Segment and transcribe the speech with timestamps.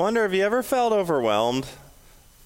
[0.00, 1.66] Wonder, have you ever felt overwhelmed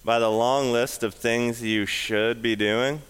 [0.04, 3.00] by the long list of things you should be doing?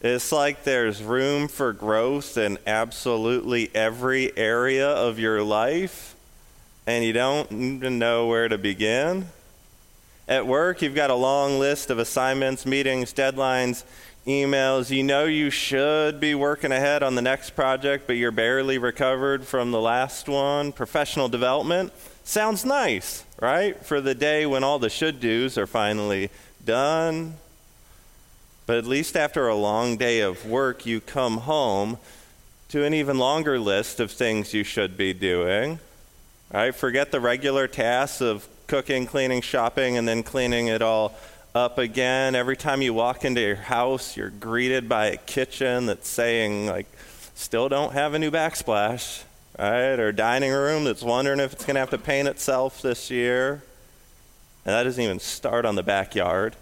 [0.00, 6.16] It's like there's room for growth in absolutely every area of your life,
[6.84, 9.28] and you don't even know where to begin.
[10.26, 13.84] At work, you've got a long list of assignments, meetings, deadlines,
[14.26, 14.90] emails.
[14.90, 19.46] You know you should be working ahead on the next project, but you're barely recovered
[19.46, 20.72] from the last one.
[20.72, 21.92] Professional development
[22.28, 23.82] sounds nice, right?
[23.84, 26.30] For the day when all the should do's are finally
[26.64, 27.34] done.
[28.66, 31.98] But at least after a long day of work, you come home
[32.68, 35.78] to an even longer list of things you should be doing.
[36.52, 36.74] Right?
[36.74, 41.14] Forget the regular tasks of cooking, cleaning, shopping, and then cleaning it all
[41.54, 42.34] up again.
[42.34, 46.86] Every time you walk into your house, you're greeted by a kitchen that's saying, like,
[47.34, 49.22] still don't have a new backsplash,
[49.58, 49.98] right?
[49.98, 53.62] Or dining room that's wondering if it's going to have to paint itself this year.
[54.64, 56.56] And that doesn't even start on the backyard.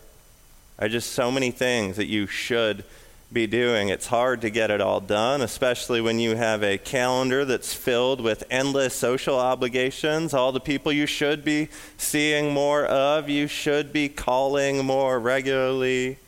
[0.79, 2.85] Are just so many things that you should
[3.33, 3.89] be doing.
[3.89, 8.21] It's hard to get it all done, especially when you have a calendar that's filled
[8.21, 13.93] with endless social obligations, all the people you should be seeing more of, you should
[13.93, 16.19] be calling more regularly.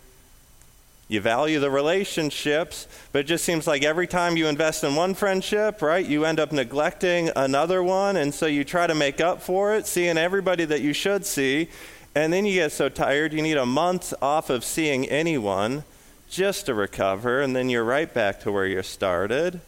[1.08, 5.14] You value the relationships, but it just seems like every time you invest in one
[5.14, 9.40] friendship, right, you end up neglecting another one, and so you try to make up
[9.40, 11.68] for it, seeing everybody that you should see,
[12.16, 15.84] and then you get so tired you need a month off of seeing anyone
[16.28, 19.60] just to recover, and then you're right back to where you started.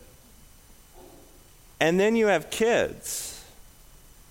[1.79, 3.28] And then you have kids,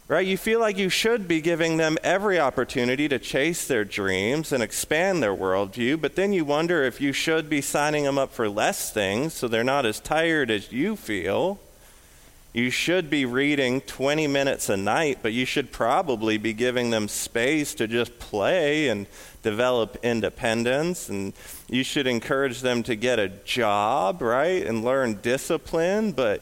[0.08, 0.26] right?
[0.26, 4.64] You feel like you should be giving them every opportunity to chase their dreams and
[4.64, 8.48] expand their worldview, but then you wonder if you should be signing them up for
[8.48, 11.60] less things so they're not as tired as you feel.
[12.54, 17.08] You should be reading 20 minutes a night, but you should probably be giving them
[17.08, 19.06] space to just play and
[19.44, 21.08] develop independence.
[21.10, 21.34] And
[21.70, 24.66] you should encourage them to get a job, right?
[24.66, 26.42] And learn discipline, but,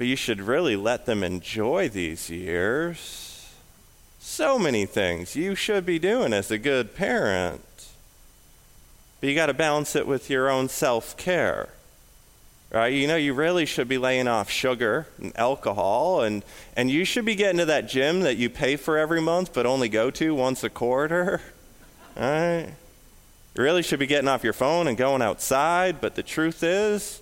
[0.00, 3.52] but you should really let them enjoy these years.
[4.18, 7.90] So many things you should be doing as a good parent.
[9.20, 11.68] But you got to balance it with your own self care
[12.70, 12.94] right?
[12.94, 16.44] You know, you really should be laying off sugar and alcohol, and,
[16.76, 19.66] and you should be getting to that gym that you pay for every month but
[19.66, 21.42] only go to once a quarter,
[22.16, 22.68] right?
[23.54, 27.20] You really should be getting off your phone and going outside, but the truth is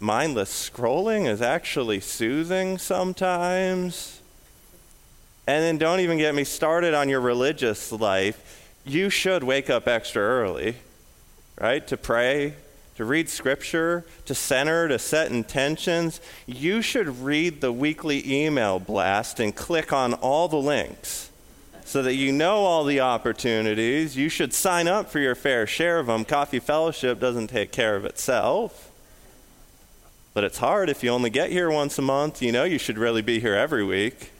[0.00, 4.20] mindless scrolling is actually soothing sometimes.
[5.46, 8.70] And then don't even get me started on your religious life.
[8.84, 10.76] You should wake up extra early,
[11.58, 12.54] right, to pray,
[12.96, 19.40] to read scripture, to center, to set intentions, you should read the weekly email blast
[19.40, 21.30] and click on all the links
[21.84, 24.16] so that you know all the opportunities.
[24.16, 26.24] You should sign up for your fair share of them.
[26.24, 28.91] Coffee Fellowship doesn't take care of itself.
[30.34, 32.40] But it's hard if you only get here once a month.
[32.40, 34.32] You know you should really be here every week.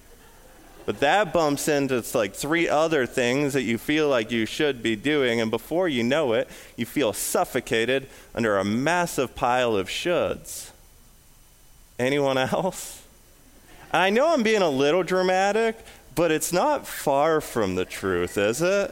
[0.84, 4.96] But that bumps into like three other things that you feel like you should be
[4.96, 10.70] doing, and before you know it, you feel suffocated under a massive pile of shoulds.
[11.98, 13.02] Anyone else?
[13.92, 15.76] I know I'm being a little dramatic,
[16.14, 18.90] but it's not far from the truth, is it?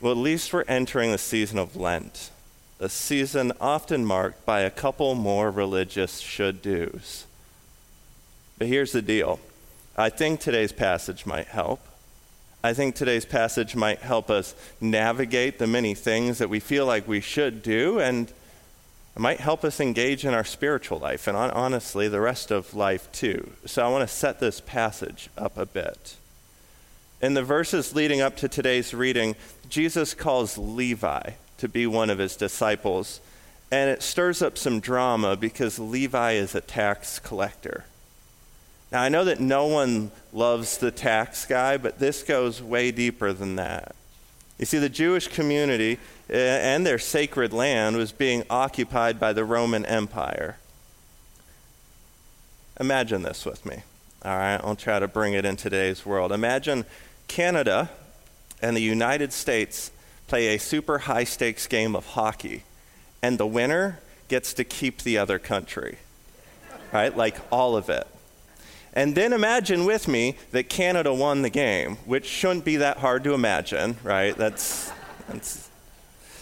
[0.00, 2.30] Well, at least we're entering the season of Lent,
[2.80, 7.26] a season often marked by a couple more religious should do's.
[8.56, 9.40] But here's the deal
[9.96, 11.80] I think today's passage might help.
[12.62, 17.06] I think today's passage might help us navigate the many things that we feel like
[17.06, 22.08] we should do, and it might help us engage in our spiritual life, and honestly,
[22.08, 23.52] the rest of life too.
[23.64, 26.16] So I want to set this passage up a bit.
[27.20, 29.34] In the verses leading up to today's reading,
[29.68, 33.20] Jesus calls Levi to be one of his disciples,
[33.70, 37.84] and it stirs up some drama because Levi is a tax collector.
[38.90, 43.32] Now, I know that no one loves the tax guy, but this goes way deeper
[43.32, 43.94] than that.
[44.58, 45.98] You see, the Jewish community
[46.30, 50.56] eh, and their sacred land was being occupied by the Roman Empire.
[52.80, 53.82] Imagine this with me.
[54.24, 56.32] All right, I'll try to bring it in today's world.
[56.32, 56.86] Imagine
[57.28, 57.90] Canada
[58.62, 59.90] and the United States
[60.28, 62.62] play a super high stakes game of hockey,
[63.22, 65.98] and the winner gets to keep the other country.
[66.92, 67.14] Right?
[67.16, 68.06] Like all of it.
[68.92, 73.24] And then imagine with me that Canada won the game, which shouldn't be that hard
[73.24, 74.36] to imagine, right?
[74.36, 74.90] That's,
[75.28, 75.68] that's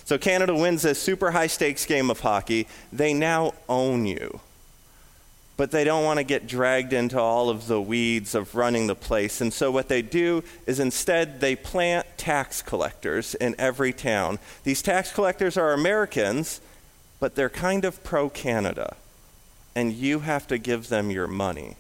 [0.05, 2.69] so Canada wins this super high stakes game of hockey.
[2.93, 4.41] They now own you.
[5.57, 8.95] But they don't want to get dragged into all of the weeds of running the
[8.95, 9.41] place.
[9.41, 14.39] And so, what they do is instead they plant tax collectors in every town.
[14.65, 16.61] These tax collectors are Americans,
[17.21, 18.97] but they're kind of pro Canada.
[19.75, 21.77] And you have to give them your money.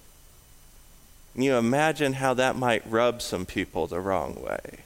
[1.34, 4.80] Can you imagine how that might rub some people the wrong way?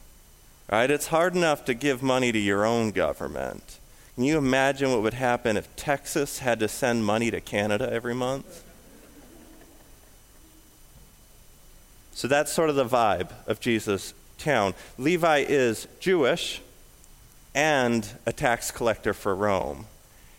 [0.70, 0.90] Right?
[0.90, 3.78] It's hard enough to give money to your own government.
[4.16, 8.14] Can you imagine what would happen if Texas had to send money to Canada every
[8.14, 8.64] month?
[12.20, 14.74] So that's sort of the vibe of Jesus' town.
[14.98, 16.60] Levi is Jewish
[17.54, 19.86] and a tax collector for Rome.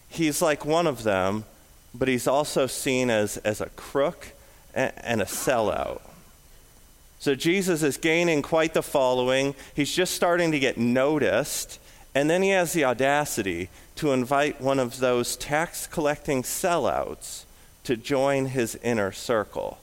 [0.07, 1.43] He's like one of them,
[1.91, 4.27] but he's also seen as, as a crook
[4.75, 6.01] and a sellout.
[7.17, 9.55] So Jesus is gaining quite the following.
[9.73, 11.79] He's just starting to get noticed.
[12.13, 17.45] And then he has the audacity to invite one of those tax collecting sellouts
[17.85, 19.79] to join his inner circle.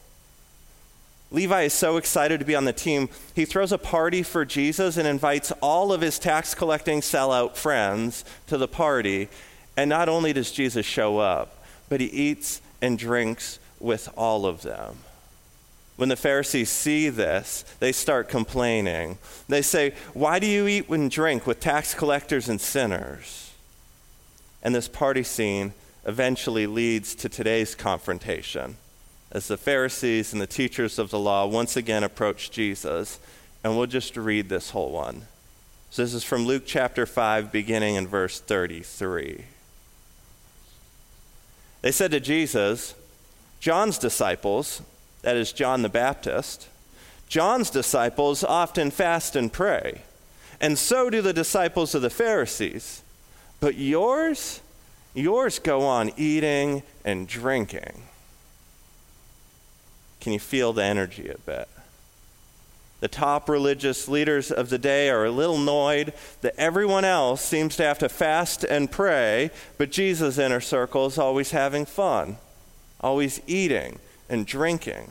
[1.30, 4.96] Levi is so excited to be on the team, he throws a party for Jesus
[4.96, 9.28] and invites all of his tax collecting sellout friends to the party.
[9.76, 14.62] And not only does Jesus show up, but he eats and drinks with all of
[14.62, 14.96] them.
[15.96, 19.18] When the Pharisees see this, they start complaining.
[19.48, 23.52] They say, Why do you eat and drink with tax collectors and sinners?
[24.62, 25.74] And this party scene
[26.06, 28.76] eventually leads to today's confrontation
[29.30, 33.18] as the Pharisees and the teachers of the law once again approach Jesus.
[33.62, 35.26] And we'll just read this whole one.
[35.90, 39.44] So this is from Luke chapter 5, beginning in verse 33.
[41.80, 42.94] They said to Jesus,
[43.60, 44.82] John's disciples,
[45.22, 46.68] that is John the Baptist,
[47.28, 50.02] John's disciples often fast and pray,
[50.60, 53.02] and so do the disciples of the Pharisees.
[53.60, 54.60] But yours,
[55.14, 58.07] yours go on eating and drinking.
[60.28, 61.68] Can you feel the energy a bit?
[63.00, 67.76] The top religious leaders of the day are a little annoyed that everyone else seems
[67.76, 72.36] to have to fast and pray, but Jesus' inner circle is always having fun,
[73.00, 75.10] always eating and drinking.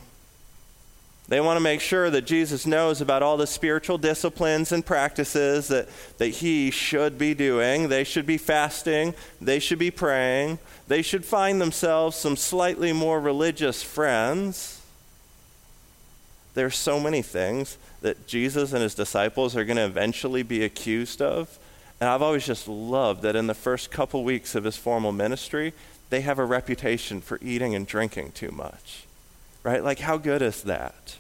[1.27, 5.67] They want to make sure that Jesus knows about all the spiritual disciplines and practices
[5.69, 5.89] that,
[6.19, 7.89] that he should be doing.
[7.89, 13.19] They should be fasting, they should be praying, they should find themselves some slightly more
[13.19, 14.76] religious friends
[16.57, 21.21] there's so many things that Jesus and his disciples are going to eventually be accused
[21.21, 21.59] of.
[22.01, 25.73] And I've always just loved that in the first couple weeks of his formal ministry,
[26.09, 29.05] they have a reputation for eating and drinking too much.
[29.63, 29.83] Right?
[29.83, 31.17] Like, how good is that?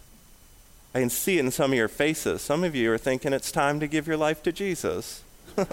[0.95, 2.41] I can see it in some of your faces.
[2.41, 5.23] Some of you are thinking it's time to give your life to Jesus.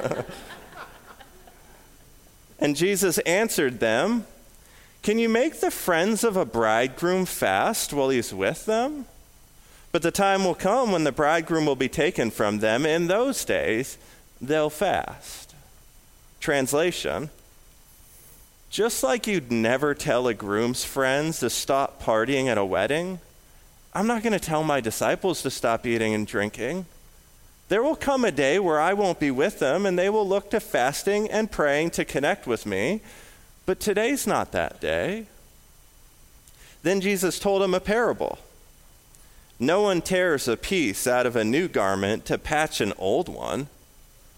[2.58, 4.26] and Jesus answered them
[5.02, 9.06] Can you make the friends of a bridegroom fast while he's with them?
[9.94, 12.84] But the time will come when the bridegroom will be taken from them.
[12.84, 13.96] In those days,
[14.40, 15.54] they'll fast.
[16.40, 17.30] Translation
[18.70, 23.20] Just like you'd never tell a groom's friends to stop partying at a wedding,
[23.94, 26.86] I'm not going to tell my disciples to stop eating and drinking.
[27.68, 30.50] There will come a day where I won't be with them, and they will look
[30.50, 33.00] to fasting and praying to connect with me.
[33.64, 35.28] But today's not that day.
[36.82, 38.40] Then Jesus told him a parable.
[39.58, 43.68] No one tears a piece out of a new garment to patch an old one.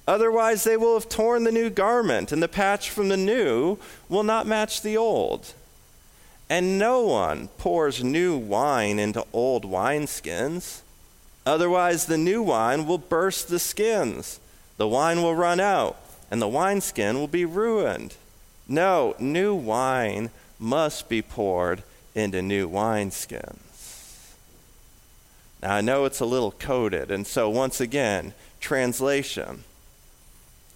[0.06, 4.22] Otherwise, they will have torn the new garment, and the patch from the new will
[4.22, 5.54] not match the old.
[6.48, 10.82] And no one pours new wine into old wineskins.
[11.44, 14.38] Otherwise, the new wine will burst the skins.
[14.76, 15.96] The wine will run out,
[16.30, 18.14] and the wineskin will be ruined.
[18.68, 21.82] No, new wine must be poured
[22.14, 23.65] into new wineskins.
[25.62, 29.64] Now, I know it's a little coded, and so once again, translation.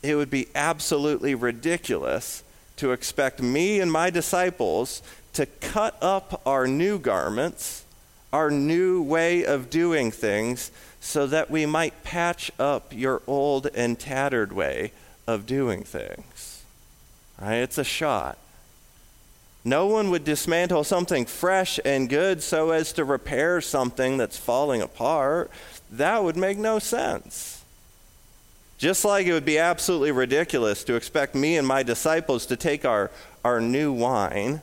[0.03, 2.43] It would be absolutely ridiculous
[2.77, 5.03] to expect me and my disciples
[5.35, 7.85] to cut up our new garments,
[8.33, 10.71] our new way of doing things,
[11.01, 14.93] so that we might patch up your old and tattered way
[15.27, 16.63] of doing things.
[17.43, 18.39] It's a shot.
[19.65, 24.81] No one would dismantle something fresh and good so as to repair something that's falling
[24.81, 25.51] apart.
[25.91, 27.63] That would make no sense.
[28.79, 32.87] Just like it would be absolutely ridiculous to expect me and my disciples to take
[32.87, 33.11] our,
[33.45, 34.63] our new wine,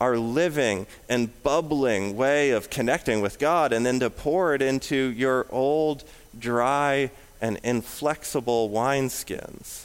[0.00, 4.96] our living and bubbling way of connecting with God, and then to pour it into
[4.96, 6.02] your old,
[6.36, 9.84] dry, and inflexible wineskins.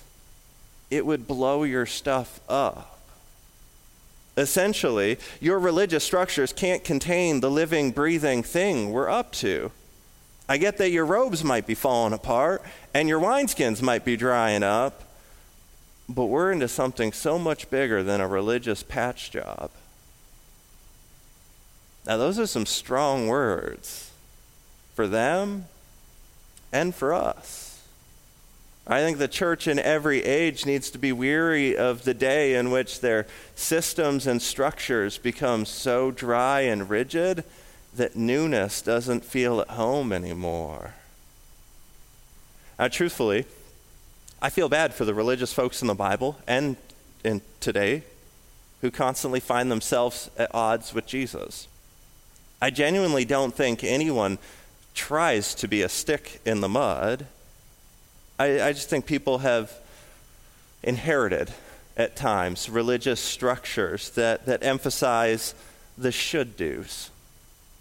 [0.89, 2.96] It would blow your stuff up.
[4.37, 9.71] Essentially, your religious structures can't contain the living, breathing thing we're up to.
[10.47, 12.61] I get that your robes might be falling apart
[12.93, 15.03] and your wineskins might be drying up,
[16.07, 19.71] but we're into something so much bigger than a religious patch job.
[22.05, 24.11] Now, those are some strong words
[24.95, 25.65] for them
[26.71, 27.66] and for us.
[28.89, 32.71] I think the church in every age needs to be weary of the day in
[32.71, 37.43] which their systems and structures become so dry and rigid
[37.95, 40.93] that newness doesn't feel at home anymore.
[42.79, 43.45] Now, truthfully,
[44.41, 46.77] I feel bad for the religious folks in the Bible and
[47.25, 48.03] in today
[48.79, 51.67] who constantly find themselves at odds with Jesus.
[52.61, 54.37] I genuinely don't think anyone
[54.93, 57.25] tries to be a stick in the mud.
[58.39, 59.71] I, I just think people have
[60.83, 61.51] inherited
[61.95, 65.55] at times religious structures that, that emphasize
[65.97, 67.09] the should do's,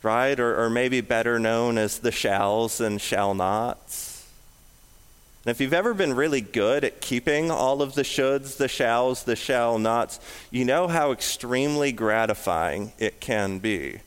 [0.02, 0.38] right?
[0.40, 4.26] Or, or maybe better known as the shalls and shall nots.
[5.44, 9.24] And if you've ever been really good at keeping all of the shoulds, the shalls,
[9.24, 10.18] the shall nots,
[10.50, 14.00] you know how extremely gratifying it can be,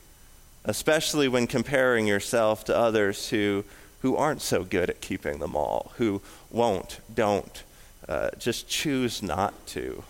[0.66, 3.64] especially when comparing yourself to others who
[4.02, 7.64] who aren't so good at keeping them all, who won't, don't,
[8.08, 10.04] uh, just choose not to.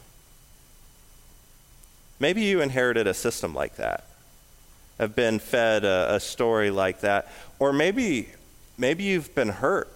[2.20, 4.06] Maybe you inherited a system like that,
[5.00, 8.30] have been fed a, a story like that, or maybe,
[8.78, 9.92] maybe you've been hurt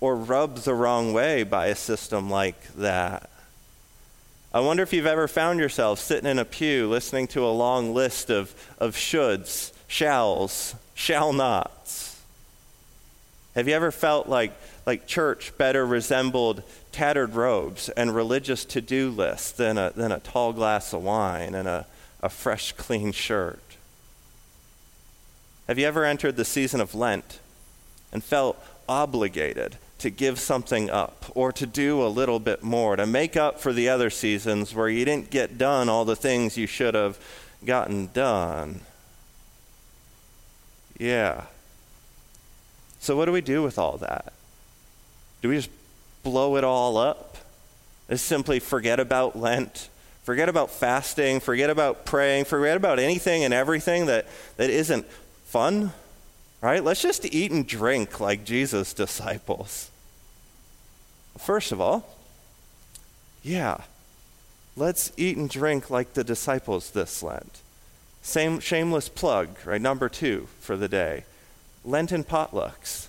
[0.00, 3.28] or rubbed the wrong way by a system like that.
[4.54, 7.92] I wonder if you've ever found yourself sitting in a pew listening to a long
[7.92, 12.07] list of, of shoulds, shalls, shall nots
[13.58, 14.52] have you ever felt like,
[14.86, 16.62] like church better resembled
[16.92, 21.56] tattered robes and religious to do lists than a, than a tall glass of wine
[21.56, 21.84] and a,
[22.22, 23.58] a fresh, clean shirt?
[25.66, 27.40] Have you ever entered the season of Lent
[28.12, 33.06] and felt obligated to give something up or to do a little bit more, to
[33.06, 36.68] make up for the other seasons where you didn't get done all the things you
[36.68, 37.18] should have
[37.64, 38.82] gotten done?
[40.96, 41.46] Yeah.
[43.08, 44.34] So, what do we do with all that?
[45.40, 45.70] Do we just
[46.24, 47.38] blow it all up?
[48.10, 49.88] Just simply forget about Lent,
[50.24, 54.26] forget about fasting, forget about praying, forget about anything and everything that,
[54.58, 55.06] that isn't
[55.46, 55.94] fun?
[56.60, 56.84] Right?
[56.84, 59.90] Let's just eat and drink like Jesus' disciples.
[61.38, 62.14] First of all,
[63.42, 63.84] yeah,
[64.76, 67.62] let's eat and drink like the disciples this Lent.
[68.20, 69.80] Same shameless plug, right?
[69.80, 71.24] Number two for the day.
[71.88, 73.08] Lenten potlucks.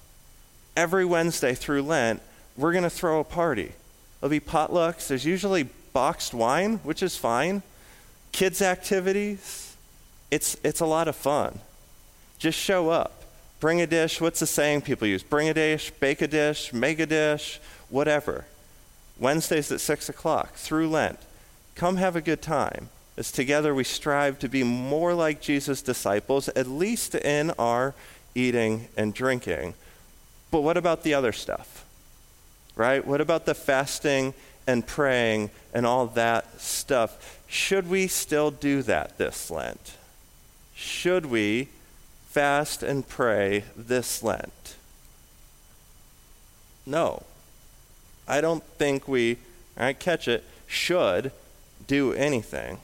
[0.76, 2.22] Every Wednesday through Lent,
[2.56, 3.74] we're going to throw a party.
[4.20, 5.08] There'll be potlucks.
[5.08, 7.62] There's usually boxed wine, which is fine.
[8.32, 9.76] Kids' activities.
[10.32, 11.60] It's, it's a lot of fun.
[12.38, 13.24] Just show up.
[13.60, 14.22] Bring a dish.
[14.22, 15.24] What's the saying people use?
[15.24, 17.60] Bring a dish, bake a dish, make a dish,
[17.90, 18.46] whatever.
[19.20, 21.20] Wednesdays at 6 o'clock through Lent.
[21.76, 22.90] Come have a good time.
[23.18, 27.94] As together we strive to be more like Jesus' disciples, at least in our
[28.36, 29.74] eating, and drinking.
[30.52, 31.86] But what about the other stuff?
[32.76, 33.06] Right?
[33.06, 34.34] What about the fasting
[34.66, 37.40] and praying and all that stuff?
[37.48, 39.94] Should we still do that this Lent?
[40.76, 41.70] Should we
[42.30, 44.76] fast and pray this Lent?
[46.86, 47.24] No.
[48.28, 49.38] I don't think we,
[49.76, 51.32] I catch it, should
[51.88, 52.78] do anything.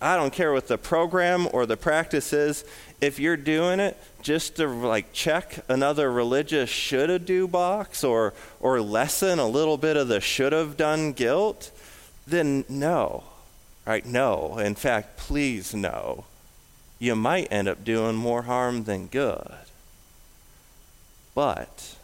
[0.00, 2.64] I don't care what the program or the practice is.
[3.00, 8.32] If you're doing it just to like check another religious should have do box or
[8.60, 11.70] or lessen a little bit of the should have done guilt,
[12.26, 13.24] then no.
[13.86, 14.04] Right?
[14.06, 14.58] No.
[14.58, 16.24] In fact, please no.
[16.98, 19.54] You might end up doing more harm than good.
[21.34, 21.96] But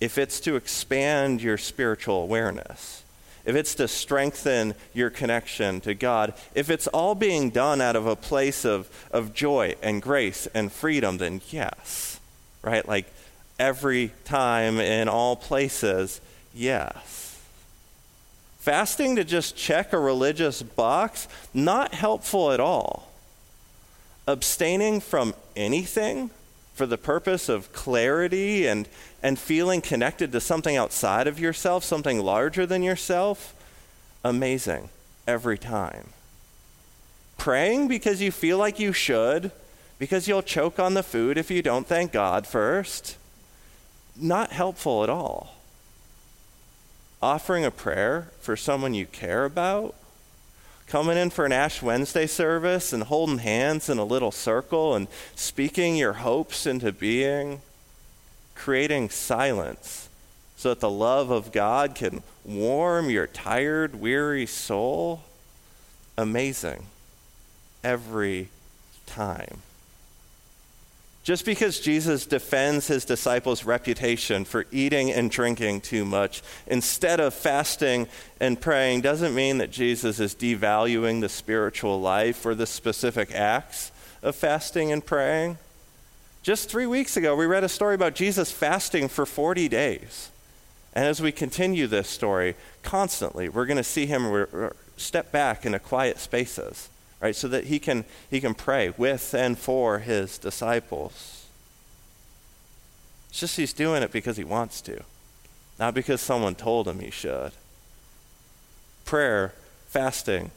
[0.00, 3.03] if it's to expand your spiritual awareness,
[3.44, 8.06] if it's to strengthen your connection to God, if it's all being done out of
[8.06, 12.18] a place of, of joy and grace and freedom, then yes,
[12.62, 12.86] right?
[12.86, 13.06] Like
[13.58, 16.20] every time in all places,
[16.54, 17.38] yes.
[18.58, 23.10] Fasting to just check a religious box, not helpful at all.
[24.26, 26.30] Abstaining from anything
[26.74, 28.88] for the purpose of clarity and,
[29.22, 33.54] and feeling connected to something outside of yourself, something larger than yourself,
[34.24, 34.88] amazing
[35.26, 36.08] every time.
[37.38, 39.52] Praying because you feel like you should,
[39.98, 43.16] because you'll choke on the food if you don't thank God first,
[44.16, 45.54] not helpful at all.
[47.22, 49.94] Offering a prayer for someone you care about,
[50.86, 55.08] coming in for an Ash Wednesday service and holding hands in a little circle and
[55.34, 57.60] speaking your hopes into being,
[58.54, 60.08] creating silence
[60.56, 65.22] so that the love of God can warm your tired, weary soul.
[66.16, 66.86] Amazing.
[67.82, 68.48] Every
[69.06, 69.62] time.
[71.24, 77.32] Just because Jesus defends his disciples' reputation for eating and drinking too much instead of
[77.32, 78.08] fasting
[78.40, 83.90] and praying doesn't mean that Jesus is devaluing the spiritual life or the specific acts
[84.22, 85.56] of fasting and praying.
[86.42, 90.30] Just three weeks ago, we read a story about Jesus fasting for 40 days.
[90.92, 95.78] And as we continue this story constantly, we're going to see him step back into
[95.78, 96.90] quiet spaces
[97.24, 97.34] right?
[97.34, 101.46] So that he can, he can pray with and for his disciples.
[103.30, 105.02] It's just he's doing it because he wants to,
[105.78, 107.52] not because someone told him he should.
[109.06, 109.54] Prayer,
[109.86, 110.50] fasting,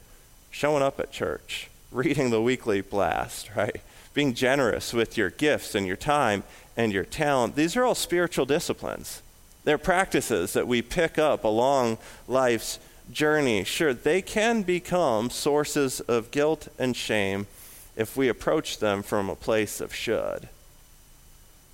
[0.51, 3.79] showing up at church, reading the weekly blast, right?
[4.13, 6.43] Being generous with your gifts and your time
[6.75, 7.55] and your talent.
[7.55, 9.21] These are all spiritual disciplines.
[9.63, 11.97] They're practices that we pick up along
[12.27, 12.77] life's
[13.11, 17.47] journey, sure, they can become sources of guilt and shame
[17.95, 20.49] if we approach them from a place of should.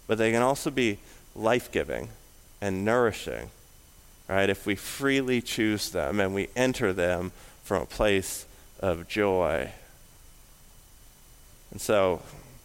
[0.08, 1.00] But they can also be
[1.36, 2.10] life giving
[2.62, 3.50] and nourishing,
[4.28, 4.50] right?
[4.50, 7.32] If we freely choose them and we enter them
[7.64, 8.46] from a place
[8.80, 9.72] of joy.
[11.72, 12.22] And so,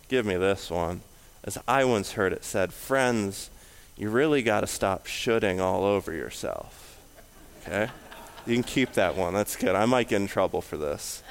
[0.09, 1.01] give me this one.
[1.45, 3.51] As I once heard it said, friends,
[3.97, 6.99] you really got to stop shoulding all over yourself.
[7.63, 7.89] Okay?
[8.47, 9.35] You can keep that one.
[9.35, 9.75] That's good.
[9.75, 11.23] I might get in trouble for this.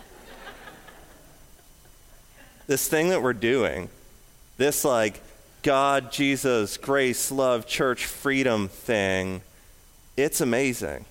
[2.68, 3.90] this thing that we're doing,
[4.58, 5.22] this like
[5.64, 9.42] God, Jesus, grace, love, church, freedom thing,
[10.16, 11.06] it's amazing.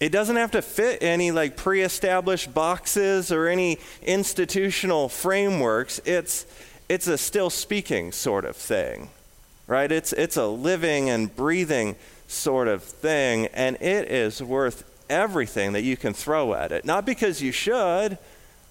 [0.00, 6.00] It doesn't have to fit any like pre established boxes or any institutional frameworks.
[6.06, 6.46] It's,
[6.88, 9.10] it's a still speaking sort of thing,
[9.66, 9.92] right?
[9.92, 11.96] It's, it's a living and breathing
[12.28, 16.84] sort of thing, and it is worth everything that you can throw at it.
[16.84, 18.16] Not because you should,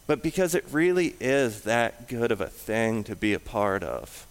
[0.08, 4.26] but because it really is that good of a thing to be a part of.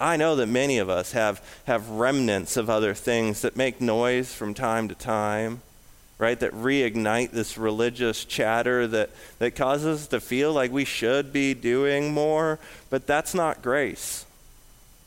[0.00, 4.34] I know that many of us have, have remnants of other things that make noise
[4.34, 5.62] from time to time,
[6.18, 6.38] right?
[6.40, 11.54] That reignite this religious chatter that, that causes us to feel like we should be
[11.54, 12.58] doing more,
[12.90, 14.26] but that's not grace.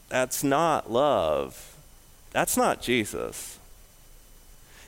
[0.08, 1.76] That's not love.
[2.32, 3.57] That's not Jesus.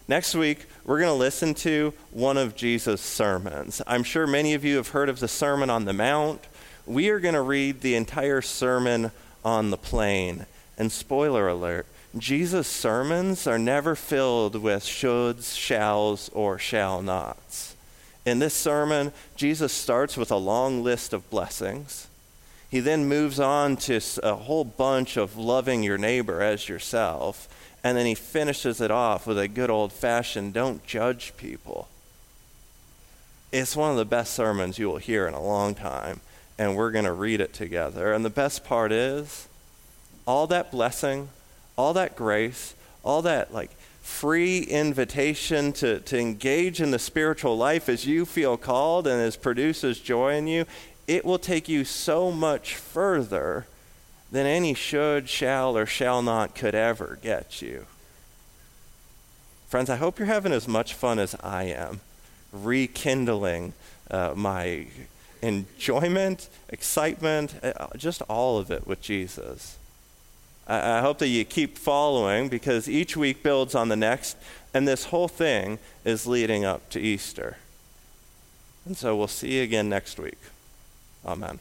[0.10, 3.80] Next week, we're going to listen to one of Jesus' sermons.
[3.86, 6.48] I'm sure many of you have heard of the Sermon on the Mount.
[6.88, 9.12] We are going to read the entire Sermon
[9.46, 10.48] on the Plain.
[10.80, 11.86] And spoiler alert,
[12.18, 17.76] Jesus' sermons are never filled with shoulds, shalls, or shall nots.
[18.26, 22.08] In this sermon, Jesus starts with a long list of blessings.
[22.72, 27.48] He then moves on to a whole bunch of loving your neighbor as yourself.
[27.84, 31.88] And then he finishes it off with a good old fashioned don't judge people.
[33.52, 36.20] It's one of the best sermons you will hear in a long time,
[36.58, 38.14] and we're going to read it together.
[38.14, 39.48] And the best part is
[40.28, 41.30] all that blessing,
[41.76, 47.90] all that grace, all that like free invitation to, to engage in the spiritual life
[47.90, 50.66] as you feel called and as produces joy in you,
[51.08, 53.66] it will take you so much further
[54.32, 57.86] than any should, shall, or shall not could ever get you.
[59.68, 62.02] Friends, I hope you're having as much fun as I am,
[62.52, 63.74] rekindling
[64.10, 64.88] uh, my
[65.42, 69.78] enjoyment, excitement, uh, just all of it with Jesus.
[70.68, 74.38] I, I hope that you keep following because each week builds on the next,
[74.74, 77.58] and this whole thing is leading up to Easter.
[78.86, 80.40] And so we'll see you again next week.
[81.26, 81.60] Amen.